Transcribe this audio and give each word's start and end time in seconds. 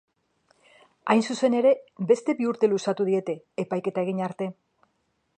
Hain 1.15 1.19
zuzen 1.33 1.55
ere, 1.57 1.73
beste 2.11 2.35
bi 2.39 2.47
urte 2.51 2.69
luzatu 2.71 3.05
diete, 3.09 3.35
epaiketa 3.65 4.07
egin 4.07 4.23
arte. 4.29 4.49